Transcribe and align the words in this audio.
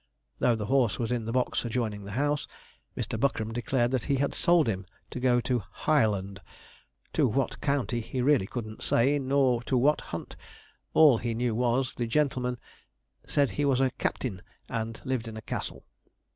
Though 0.39 0.55
the 0.55 0.65
horse 0.65 0.97
was 0.97 1.11
in 1.11 1.25
the 1.25 1.31
box 1.31 1.63
adjoining 1.63 2.05
the 2.05 2.13
house, 2.13 2.47
Mr. 2.97 3.19
Buckram 3.19 3.53
declared 3.53 3.93
he 4.05 4.15
had 4.15 4.33
sold 4.33 4.65
him 4.65 4.87
to 5.11 5.19
go 5.19 5.39
to 5.41 5.59
'Hireland'; 5.59 6.39
to 7.13 7.27
what 7.27 7.61
county 7.61 7.99
he 8.01 8.19
really 8.19 8.47
couldn't 8.47 8.81
say, 8.81 9.19
nor 9.19 9.61
to 9.61 9.77
what 9.77 10.01
hunt; 10.01 10.35
all 10.95 11.19
he 11.19 11.35
knew 11.35 11.53
was, 11.53 11.93
the 11.93 12.07
gentleman 12.07 12.57
said 13.27 13.51
he 13.51 13.63
was 13.63 13.79
a 13.79 13.91
'captin,' 13.91 14.41
and 14.67 14.99
lived 15.05 15.27
in 15.27 15.37
a 15.37 15.41
castle. 15.43 15.83